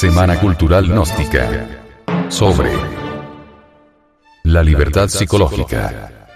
[0.00, 1.68] Semana Cultural Gnóstica.
[2.30, 2.72] Sobre
[4.44, 6.26] la libertad psicológica.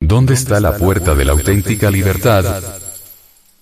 [0.00, 2.62] ¿Dónde está la puerta de la auténtica libertad?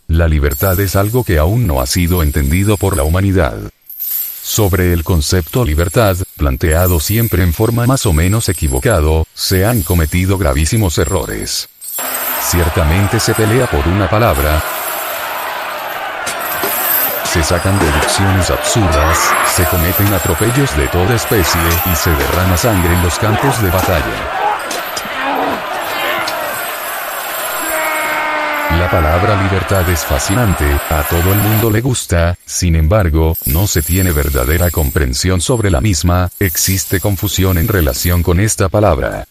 [0.06, 3.58] La libertad es algo que aún no ha sido entendido por la humanidad.
[3.98, 10.38] Sobre el concepto libertad, planteado siempre en forma más o menos equivocado, se han cometido
[10.38, 11.68] gravísimos errores.
[12.40, 14.62] Ciertamente se pelea por una palabra,
[17.32, 19.18] se sacan deducciones absurdas,
[19.54, 24.48] se cometen atropellos de toda especie y se derrama sangre en los campos de batalla.
[28.78, 33.82] La palabra libertad es fascinante, a todo el mundo le gusta, sin embargo, no se
[33.82, 39.27] tiene verdadera comprensión sobre la misma, existe confusión en relación con esta palabra.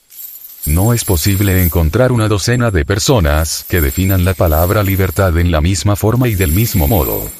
[0.68, 5.62] No es posible encontrar una docena de personas que definan la palabra libertad en la
[5.62, 7.32] misma forma y del mismo modo.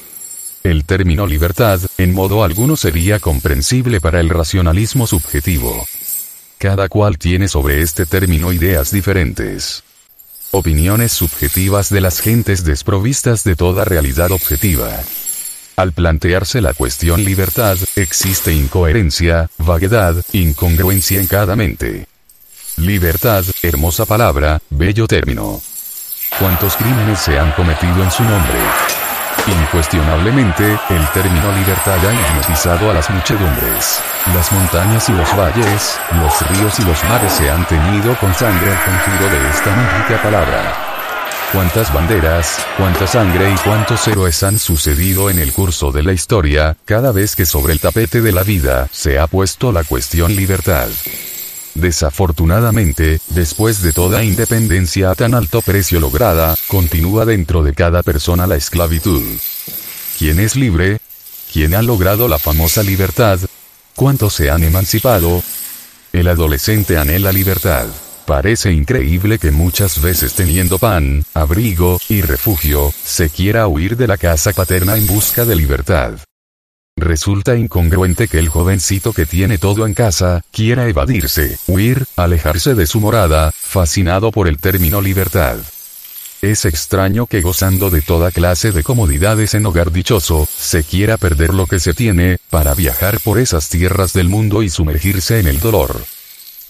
[0.64, 5.86] El término libertad, en modo alguno sería comprensible para el racionalismo subjetivo.
[6.56, 9.84] Cada cual tiene sobre este término ideas diferentes.
[10.50, 14.90] Opiniones subjetivas de las gentes desprovistas de toda realidad objetiva.
[15.76, 22.06] Al plantearse la cuestión libertad, existe incoherencia, vaguedad, incongruencia en cada mente.
[22.78, 25.60] Libertad, hermosa palabra, bello término.
[26.38, 28.58] ¿Cuántos crímenes se han cometido en su nombre?
[29.62, 33.98] Incuestionablemente, el término libertad ha hipnotizado a las muchedumbres.
[34.32, 38.70] Las montañas y los valles, los ríos y los mares se han teñido con sangre
[38.70, 40.74] al conjuro de esta mágica palabra.
[41.52, 46.76] Cuántas banderas, cuánta sangre y cuántos héroes han sucedido en el curso de la historia,
[46.84, 50.88] cada vez que sobre el tapete de la vida se ha puesto la cuestión libertad.
[51.78, 58.48] Desafortunadamente, después de toda independencia a tan alto precio lograda, continúa dentro de cada persona
[58.48, 59.22] la esclavitud.
[60.18, 60.98] ¿Quién es libre?
[61.52, 63.38] ¿Quién ha logrado la famosa libertad?
[63.94, 65.40] ¿Cuántos se han emancipado?
[66.12, 67.86] El adolescente anhela libertad.
[68.26, 74.18] Parece increíble que muchas veces teniendo pan, abrigo y refugio, se quiera huir de la
[74.18, 76.18] casa paterna en busca de libertad.
[77.00, 82.86] Resulta incongruente que el jovencito que tiene todo en casa, quiera evadirse, huir, alejarse de
[82.86, 85.58] su morada, fascinado por el término libertad.
[86.42, 91.54] Es extraño que gozando de toda clase de comodidades en hogar dichoso, se quiera perder
[91.54, 95.60] lo que se tiene, para viajar por esas tierras del mundo y sumergirse en el
[95.60, 96.00] dolor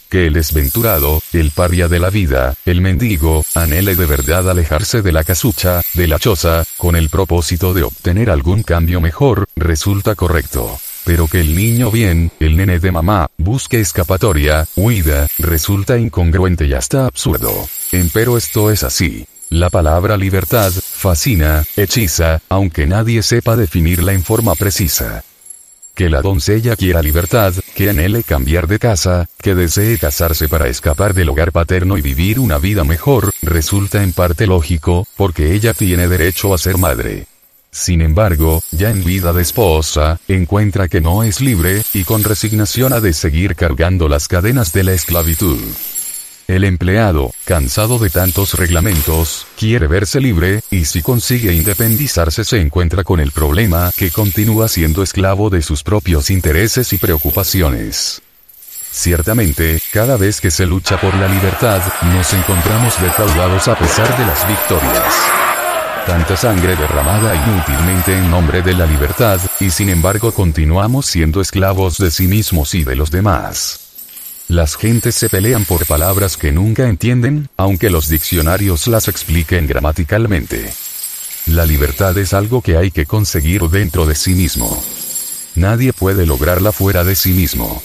[0.09, 5.13] que el desventurado, el paria de la vida, el mendigo, anhele de verdad alejarse de
[5.13, 10.79] la casucha, de la choza, con el propósito de obtener algún cambio mejor, resulta correcto.
[11.05, 16.75] Pero que el niño bien, el nene de mamá, busque escapatoria, huida, resulta incongruente y
[16.75, 17.69] hasta absurdo.
[17.93, 19.27] Empero esto es así.
[19.51, 25.25] La palabra libertad, fascina, hechiza, aunque nadie sepa definirla en forma precisa
[25.99, 31.15] que la doncella quiera libertad, que anhele cambiar de casa, que desee casarse para escapar
[31.15, 36.09] del hogar paterno y vivir una vida mejor, resulta en parte lógico, porque ella tiene
[36.09, 37.27] derecho a ser madre.
[37.71, 42.93] Sin embargo, ya en vida de esposa, encuentra que no es libre, y con resignación
[42.93, 45.61] ha de seguir cargando las cadenas de la esclavitud.
[46.49, 53.05] El empleado, cansado de tantos reglamentos, quiere verse libre, y si consigue independizarse se encuentra
[53.05, 58.23] con el problema que continúa siendo esclavo de sus propios intereses y preocupaciones.
[58.91, 61.83] Ciertamente, cada vez que se lucha por la libertad,
[62.15, 65.15] nos encontramos defraudados a pesar de las victorias.
[66.07, 71.99] Tanta sangre derramada inútilmente en nombre de la libertad, y sin embargo continuamos siendo esclavos
[71.99, 73.88] de sí mismos y de los demás.
[74.49, 80.73] Las gentes se pelean por palabras que nunca entienden, aunque los diccionarios las expliquen gramaticalmente.
[81.49, 84.83] La libertad es algo que hay que conseguir dentro de sí mismo.
[85.55, 87.83] Nadie puede lograrla fuera de sí mismo.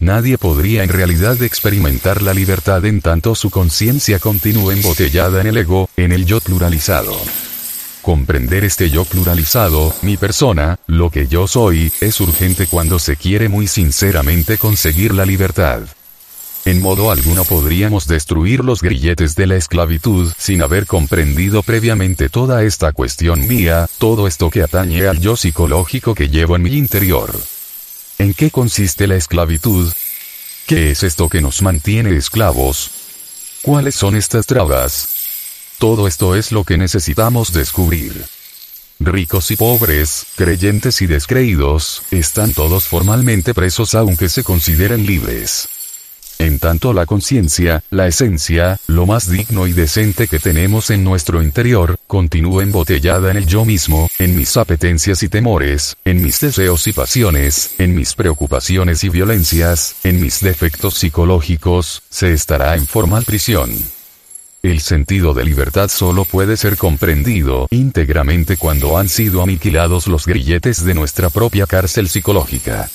[0.00, 5.58] Nadie podría en realidad experimentar la libertad en tanto su conciencia continúe embotellada en el
[5.58, 7.16] ego, en el yo pluralizado.
[8.04, 13.48] Comprender este yo pluralizado, mi persona, lo que yo soy, es urgente cuando se quiere
[13.48, 15.80] muy sinceramente conseguir la libertad.
[16.66, 22.62] En modo alguno podríamos destruir los grilletes de la esclavitud sin haber comprendido previamente toda
[22.62, 27.34] esta cuestión mía, todo esto que atañe al yo psicológico que llevo en mi interior.
[28.18, 29.90] ¿En qué consiste la esclavitud?
[30.66, 32.90] ¿Qué es esto que nos mantiene esclavos?
[33.62, 35.13] ¿Cuáles son estas trabas?
[35.78, 38.24] Todo esto es lo que necesitamos descubrir.
[39.00, 45.68] Ricos y pobres, creyentes y descreídos, están todos formalmente presos aunque se consideren libres.
[46.38, 51.42] En tanto la conciencia, la esencia, lo más digno y decente que tenemos en nuestro
[51.42, 56.86] interior, continúa embotellada en el yo mismo, en mis apetencias y temores, en mis deseos
[56.86, 63.24] y pasiones, en mis preocupaciones y violencias, en mis defectos psicológicos, se estará en formal
[63.24, 63.70] prisión.
[64.64, 70.82] El sentido de libertad solo puede ser comprendido íntegramente cuando han sido aniquilados los grilletes
[70.86, 72.88] de nuestra propia cárcel psicológica.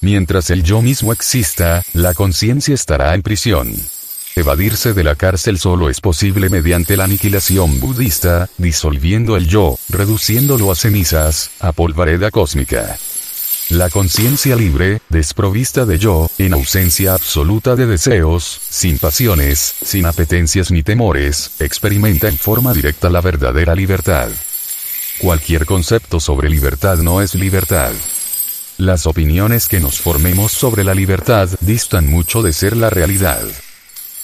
[0.00, 3.74] Mientras el yo mismo exista, la conciencia estará en prisión.
[4.34, 10.72] Evadirse de la cárcel solo es posible mediante la aniquilación budista, disolviendo el yo, reduciéndolo
[10.72, 12.96] a cenizas, a polvareda cósmica.
[13.70, 20.70] La conciencia libre, desprovista de yo, en ausencia absoluta de deseos, sin pasiones, sin apetencias
[20.70, 24.28] ni temores, experimenta en forma directa la verdadera libertad.
[25.18, 27.92] Cualquier concepto sobre libertad no es libertad.
[28.76, 33.42] Las opiniones que nos formemos sobre la libertad distan mucho de ser la realidad.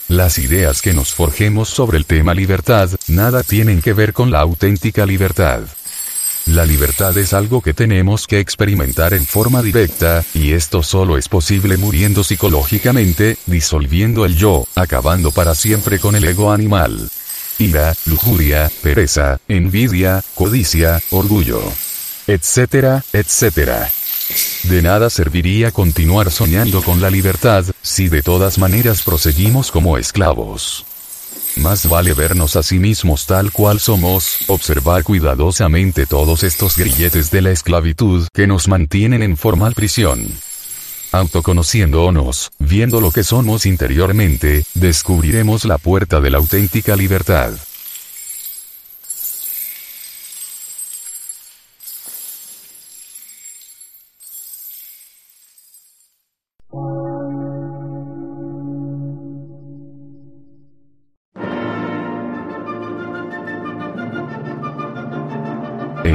[0.08, 4.40] Las ideas que nos forjemos sobre el tema libertad, nada tienen que ver con la
[4.40, 5.62] auténtica libertad.
[6.46, 11.28] La libertad es algo que tenemos que experimentar en forma directa, y esto solo es
[11.28, 17.10] posible muriendo psicológicamente, disolviendo el yo, acabando para siempre con el ego animal.
[17.58, 21.60] Ira, lujuria, pereza, envidia, codicia, orgullo.
[22.26, 23.90] Etcétera, etcétera.
[24.64, 30.86] De nada serviría continuar soñando con la libertad, si de todas maneras proseguimos como esclavos.
[31.56, 37.42] Más vale vernos a sí mismos tal cual somos, observar cuidadosamente todos estos grilletes de
[37.42, 40.26] la esclavitud que nos mantienen en formal prisión.
[41.12, 47.52] Autoconociéndonos, viendo lo que somos interiormente, descubriremos la puerta de la auténtica libertad.